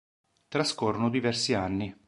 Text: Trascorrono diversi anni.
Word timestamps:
Trascorrono 0.47 1.11
diversi 1.11 1.53
anni. 1.53 1.95